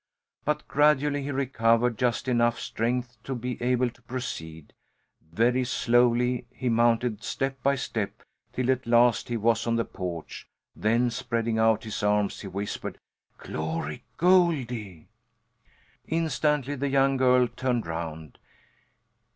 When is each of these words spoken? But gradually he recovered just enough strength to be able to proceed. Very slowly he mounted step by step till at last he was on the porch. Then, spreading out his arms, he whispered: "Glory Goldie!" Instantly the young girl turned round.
But 0.45 0.67
gradually 0.67 1.21
he 1.21 1.29
recovered 1.31 1.95
just 1.99 2.27
enough 2.27 2.59
strength 2.59 3.17
to 3.23 3.35
be 3.35 3.61
able 3.61 3.91
to 3.91 4.01
proceed. 4.01 4.73
Very 5.31 5.63
slowly 5.63 6.47
he 6.49 6.69
mounted 6.69 7.23
step 7.23 7.61
by 7.61 7.75
step 7.75 8.23
till 8.51 8.71
at 8.71 8.87
last 8.87 9.29
he 9.29 9.37
was 9.37 9.67
on 9.67 9.75
the 9.75 9.85
porch. 9.85 10.47
Then, 10.75 11.11
spreading 11.11 11.59
out 11.59 11.83
his 11.83 12.01
arms, 12.01 12.39
he 12.41 12.47
whispered: 12.47 12.97
"Glory 13.37 14.03
Goldie!" 14.17 15.09
Instantly 16.07 16.73
the 16.73 16.89
young 16.89 17.15
girl 17.15 17.47
turned 17.47 17.85
round. 17.85 18.39